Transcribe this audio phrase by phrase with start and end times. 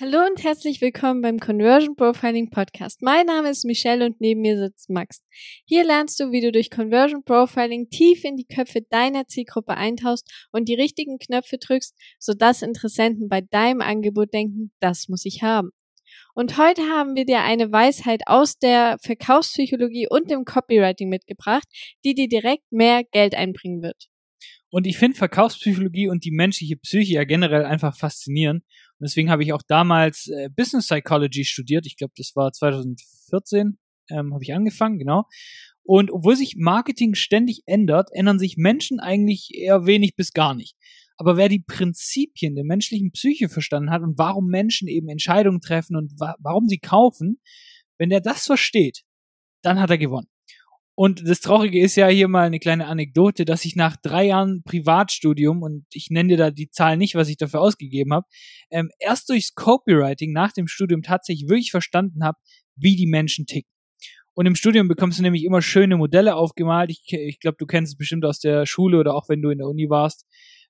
[0.00, 3.02] Hallo und herzlich willkommen beim Conversion Profiling Podcast.
[3.02, 5.24] Mein Name ist Michelle und neben mir sitzt Max.
[5.64, 10.48] Hier lernst du, wie du durch Conversion Profiling tief in die Köpfe deiner Zielgruppe eintauchst
[10.52, 15.70] und die richtigen Knöpfe drückst, sodass Interessenten bei deinem Angebot denken, das muss ich haben.
[16.32, 21.66] Und heute haben wir dir eine Weisheit aus der Verkaufspsychologie und dem Copywriting mitgebracht,
[22.04, 24.06] die dir direkt mehr Geld einbringen wird.
[24.70, 28.64] Und ich finde Verkaufspsychologie und die menschliche Psyche ja generell einfach faszinierend.
[28.98, 31.86] Und deswegen habe ich auch damals äh, Business Psychology studiert.
[31.86, 33.78] Ich glaube, das war 2014,
[34.10, 35.24] ähm, habe ich angefangen, genau.
[35.84, 40.76] Und obwohl sich Marketing ständig ändert, ändern sich Menschen eigentlich eher wenig bis gar nicht.
[41.16, 45.96] Aber wer die Prinzipien der menschlichen Psyche verstanden hat und warum Menschen eben Entscheidungen treffen
[45.96, 47.40] und wa warum sie kaufen,
[47.98, 49.02] wenn der das versteht,
[49.62, 50.28] dann hat er gewonnen.
[51.00, 54.64] Und das Traurige ist ja hier mal eine kleine Anekdote, dass ich nach drei Jahren
[54.64, 58.26] Privatstudium, und ich nenne dir da die Zahl nicht, was ich dafür ausgegeben habe,
[58.72, 62.36] ähm, erst durchs Copywriting nach dem Studium tatsächlich wirklich verstanden habe,
[62.74, 63.70] wie die Menschen ticken.
[64.34, 66.90] Und im Studium bekommst du nämlich immer schöne Modelle aufgemalt.
[66.90, 69.58] Ich, ich glaube, du kennst es bestimmt aus der Schule oder auch wenn du in
[69.58, 70.26] der Uni warst.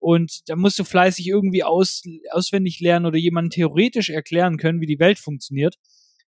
[0.00, 4.86] Und da musst du fleißig irgendwie aus, auswendig lernen oder jemandem theoretisch erklären können, wie
[4.86, 5.76] die Welt funktioniert.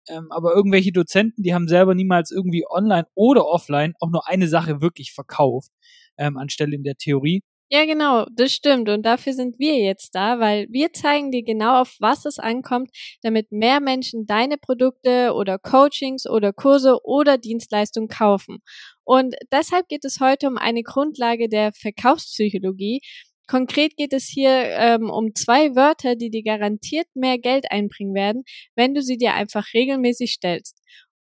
[0.08, 4.48] Ähm, aber irgendwelche Dozenten, die haben selber niemals irgendwie online oder offline auch nur eine
[4.48, 5.70] Sache wirklich verkauft,
[6.18, 7.42] ähm, anstelle in der Theorie.
[7.72, 8.88] Ja, genau, das stimmt.
[8.88, 12.90] Und dafür sind wir jetzt da, weil wir zeigen dir genau, auf was es ankommt,
[13.22, 18.58] damit mehr Menschen deine Produkte oder Coachings oder Kurse oder Dienstleistungen kaufen.
[19.04, 23.02] Und deshalb geht es heute um eine Grundlage der Verkaufspsychologie,
[23.50, 28.44] Konkret geht es hier ähm, um zwei Wörter, die dir garantiert mehr Geld einbringen werden,
[28.76, 30.80] wenn du sie dir einfach regelmäßig stellst.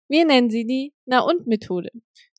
[0.08, 1.90] Wir nennen sie die Na-und-Methode.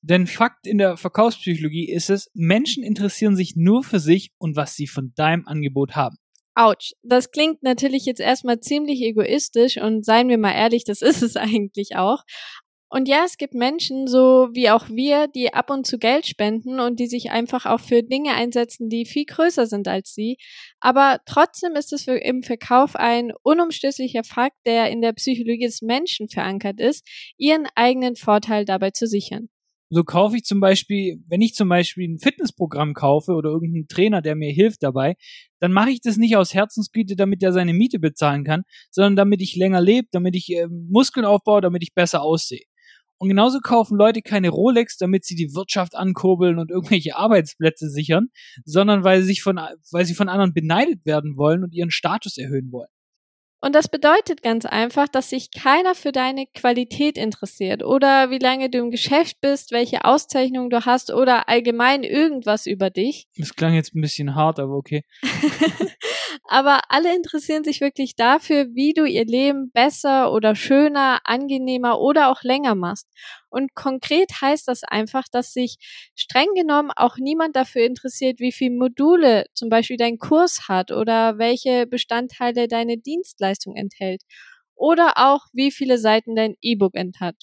[0.01, 4.77] Denn Fakt in der Verkaufspsychologie ist es, Menschen interessieren sich nur für sich und was
[4.77, 6.15] sie von deinem Angebot haben.
[6.55, 11.23] Autsch, das klingt natürlich jetzt erstmal ziemlich egoistisch und seien wir mal ehrlich, das ist
[11.23, 12.23] es eigentlich auch.
[12.95, 16.79] Und ja, es gibt Menschen, so wie auch wir, die ab und zu Geld spenden
[16.79, 20.37] und die sich einfach auch für Dinge einsetzen, die viel größer sind als sie.
[20.79, 26.29] Aber trotzdem ist es im Verkauf ein unumstößlicher Fakt, der in der Psychologie des Menschen
[26.29, 27.03] verankert ist,
[27.35, 29.49] ihren eigenen Vorteil dabei zu sichern.
[29.89, 34.21] So kaufe ich zum Beispiel, wenn ich zum Beispiel ein Fitnessprogramm kaufe oder irgendeinen Trainer,
[34.21, 35.15] der mir hilft dabei,
[35.59, 39.41] dann mache ich das nicht aus Herzensgüte, damit er seine Miete bezahlen kann, sondern damit
[39.41, 42.61] ich länger lebe, damit ich äh, Muskeln aufbaue, damit ich besser aussehe.
[43.17, 48.29] Und genauso kaufen Leute keine Rolex, damit sie die Wirtschaft ankurbeln und irgendwelche Arbeitsplätze sichern,
[48.65, 49.59] sondern weil sie sich von,
[49.91, 52.89] weil sie von anderen beneidet werden wollen und ihren Status erhöhen wollen.
[53.63, 58.69] Und das bedeutet ganz einfach, dass sich keiner für deine Qualität interessiert oder wie lange
[58.69, 63.29] du im Geschäft bist, welche Auszeichnungen du hast oder allgemein irgendwas über dich.
[63.37, 65.05] Das klang jetzt ein bisschen hart, aber okay.
[66.45, 72.29] aber alle interessieren sich wirklich dafür, wie du ihr Leben besser oder schöner, angenehmer oder
[72.29, 73.07] auch länger machst.
[73.49, 75.77] Und konkret heißt das einfach, dass sich
[76.15, 81.37] streng genommen auch niemand dafür interessiert, wie viele Module zum Beispiel dein Kurs hat oder
[81.37, 84.21] welche Bestandteile deine Dienstleistung enthält
[84.75, 87.37] oder auch wie viele Seiten dein E-Book enthält.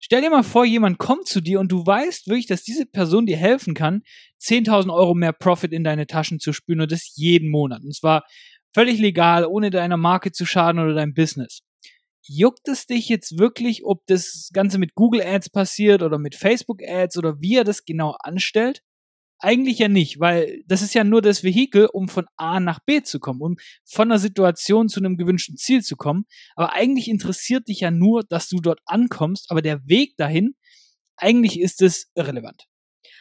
[0.00, 3.26] Stell dir mal vor, jemand kommt zu dir und du weißt wirklich, dass diese Person
[3.26, 4.02] dir helfen kann,
[4.40, 7.82] 10.000 Euro mehr Profit in deine Taschen zu spüren und das jeden Monat.
[7.82, 8.24] Und zwar
[8.72, 11.60] völlig legal, ohne deiner Marke zu schaden oder deinem Business.
[12.22, 16.82] Juckt es dich jetzt wirklich, ob das Ganze mit Google Ads passiert oder mit Facebook
[16.86, 18.82] Ads oder wie er das genau anstellt?
[19.40, 23.02] Eigentlich ja nicht, weil das ist ja nur das Vehikel, um von A nach B
[23.02, 26.24] zu kommen, um von einer Situation zu einem gewünschten Ziel zu kommen.
[26.56, 30.54] Aber eigentlich interessiert dich ja nur, dass du dort ankommst, aber der Weg dahin,
[31.16, 32.64] eigentlich ist es irrelevant.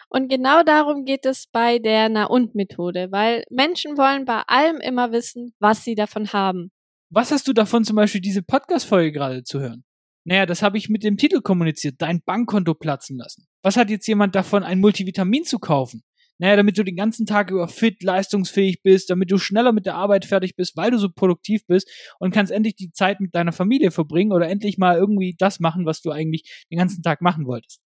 [0.10, 5.54] Und genau darum geht es bei der Na-und-Methode, weil Menschen wollen bei allem immer wissen,
[5.60, 6.72] was sie davon haben.
[7.10, 9.84] Was hast du davon, zum Beispiel diese Podcast-Folge gerade zu hören?
[10.28, 13.48] Naja, das habe ich mit dem Titel kommuniziert, dein Bankkonto platzen lassen.
[13.64, 16.04] Was hat jetzt jemand davon, ein Multivitamin zu kaufen?
[16.38, 19.96] Naja, damit du den ganzen Tag über fit, leistungsfähig bist, damit du schneller mit der
[19.96, 21.90] Arbeit fertig bist, weil du so produktiv bist
[22.20, 25.86] und kannst endlich die Zeit mit deiner Familie verbringen oder endlich mal irgendwie das machen,
[25.86, 27.80] was du eigentlich den ganzen Tag machen wolltest.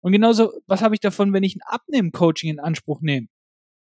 [0.00, 3.28] Und genauso, was habe ich davon, wenn ich ein Abnehmen-Coaching in Anspruch nehme?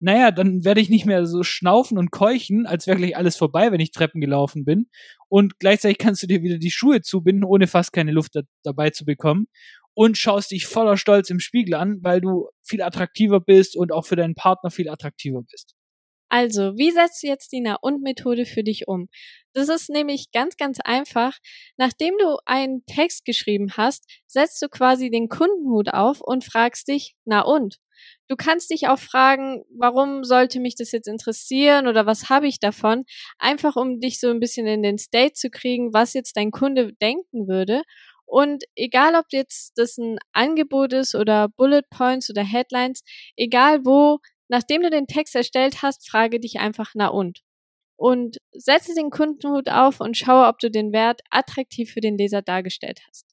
[0.02, 3.70] Naja, dann werde ich nicht mehr so schnaufen und keuchen, als wäre gleich alles vorbei,
[3.70, 4.88] wenn ich Treppen gelaufen bin.
[5.28, 8.90] Und gleichzeitig kannst du dir wieder die Schuhe zubinden, ohne fast keine Luft da dabei
[8.90, 9.46] zu bekommen
[9.94, 14.04] und schaust dich voller Stolz im Spiegel an, weil du viel attraktiver bist und auch
[14.06, 15.74] für deinen Partner viel attraktiver bist.
[16.30, 19.08] Also, wie setzt du jetzt die Na-und-Methode für dich um?
[19.52, 21.38] Das ist nämlich ganz, ganz einfach.
[21.76, 27.14] Nachdem du einen Text geschrieben hast, setzt du quasi den Kundenhut auf und fragst dich,
[27.26, 27.76] na und?
[28.28, 32.60] Du kannst dich auch fragen, warum sollte mich das jetzt interessieren oder was habe ich
[32.60, 33.04] davon?
[33.38, 36.92] Einfach um dich so ein bisschen in den State zu kriegen, was jetzt dein Kunde
[36.94, 37.82] denken würde.
[38.24, 43.02] Und egal, ob jetzt das ein Angebot ist oder Bullet Points oder Headlines,
[43.36, 47.40] egal wo, nachdem du den Text erstellt hast, frage dich einfach na und.
[47.96, 52.40] Und setze den Kundenhut auf und schaue, ob du den Wert attraktiv für den Leser
[52.40, 53.26] dargestellt hast.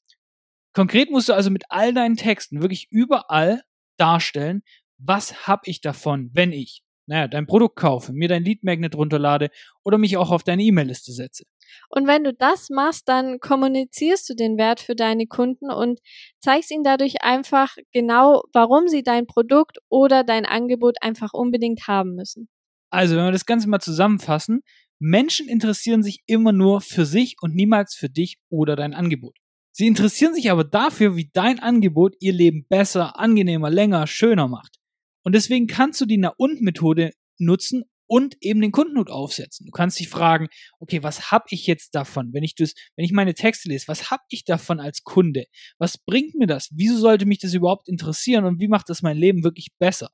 [0.74, 3.62] Konkret musst du also mit all deinen Texten wirklich überall
[4.00, 4.62] darstellen,
[4.98, 9.50] was habe ich davon, wenn ich, naja, dein Produkt kaufe, mir dein Lead Magnet runterlade
[9.84, 11.44] oder mich auch auf deine E-Mail-Liste setze.
[11.88, 16.00] Und wenn du das machst, dann kommunizierst du den Wert für deine Kunden und
[16.40, 22.14] zeigst ihnen dadurch einfach genau, warum sie dein Produkt oder dein Angebot einfach unbedingt haben
[22.14, 22.48] müssen.
[22.90, 24.62] Also, wenn wir das Ganze mal zusammenfassen,
[24.98, 29.36] Menschen interessieren sich immer nur für sich und niemals für dich oder dein Angebot.
[29.72, 34.76] Sie interessieren sich aber dafür, wie dein Angebot ihr Leben besser, angenehmer, länger, schöner macht.
[35.22, 39.66] Und deswegen kannst du die Na-und-Methode nutzen und eben den Kundenhut aufsetzen.
[39.66, 40.48] Du kannst dich fragen,
[40.80, 44.10] okay, was habe ich jetzt davon, wenn ich das, wenn ich meine Texte lese, was
[44.10, 45.44] habe ich davon als Kunde?
[45.78, 46.70] Was bringt mir das?
[46.72, 50.10] Wieso sollte mich das überhaupt interessieren und wie macht das mein Leben wirklich besser?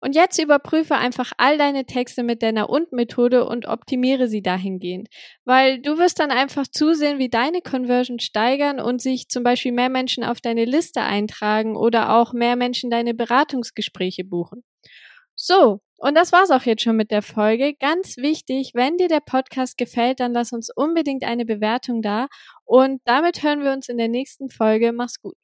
[0.00, 5.08] Und jetzt überprüfe einfach all deine Texte mit deiner und-Methode und optimiere sie dahingehend.
[5.44, 9.88] Weil du wirst dann einfach zusehen, wie deine Conversion steigern und sich zum Beispiel mehr
[9.88, 14.62] Menschen auf deine Liste eintragen oder auch mehr Menschen deine Beratungsgespräche buchen.
[15.34, 17.74] So, und das war's auch jetzt schon mit der Folge.
[17.74, 22.28] Ganz wichtig, wenn dir der Podcast gefällt, dann lass uns unbedingt eine Bewertung da.
[22.64, 24.92] Und damit hören wir uns in der nächsten Folge.
[24.92, 25.34] Mach's gut.